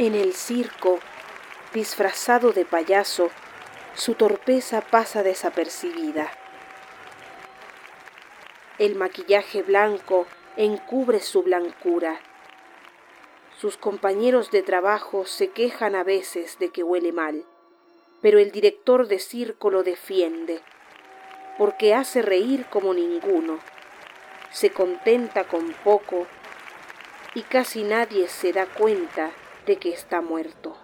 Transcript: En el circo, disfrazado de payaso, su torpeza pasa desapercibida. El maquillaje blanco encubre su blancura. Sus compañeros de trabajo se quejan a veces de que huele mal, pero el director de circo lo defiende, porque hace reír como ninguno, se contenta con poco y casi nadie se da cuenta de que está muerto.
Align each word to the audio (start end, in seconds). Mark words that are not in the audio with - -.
En 0.00 0.14
el 0.14 0.32
circo, 0.34 1.00
disfrazado 1.74 2.52
de 2.52 2.64
payaso, 2.64 3.30
su 3.96 4.14
torpeza 4.14 4.80
pasa 4.80 5.24
desapercibida. 5.24 6.30
El 8.78 8.94
maquillaje 8.94 9.64
blanco 9.64 10.28
encubre 10.56 11.18
su 11.18 11.42
blancura. 11.42 12.20
Sus 13.58 13.76
compañeros 13.76 14.52
de 14.52 14.62
trabajo 14.62 15.26
se 15.26 15.48
quejan 15.48 15.96
a 15.96 16.04
veces 16.04 16.60
de 16.60 16.70
que 16.70 16.84
huele 16.84 17.10
mal, 17.10 17.44
pero 18.22 18.38
el 18.38 18.52
director 18.52 19.08
de 19.08 19.18
circo 19.18 19.68
lo 19.68 19.82
defiende, 19.82 20.60
porque 21.58 21.92
hace 21.92 22.22
reír 22.22 22.66
como 22.66 22.94
ninguno, 22.94 23.58
se 24.52 24.70
contenta 24.70 25.48
con 25.48 25.72
poco 25.82 26.28
y 27.34 27.42
casi 27.42 27.82
nadie 27.82 28.28
se 28.28 28.52
da 28.52 28.66
cuenta 28.66 29.32
de 29.68 29.76
que 29.76 29.90
está 29.90 30.22
muerto. 30.22 30.74